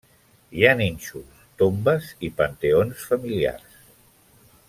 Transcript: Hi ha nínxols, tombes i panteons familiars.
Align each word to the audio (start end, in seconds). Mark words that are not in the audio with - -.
Hi 0.59 0.63
ha 0.67 0.71
nínxols, 0.79 1.43
tombes 1.63 2.09
i 2.29 2.33
panteons 2.41 3.05
familiars. 3.13 3.79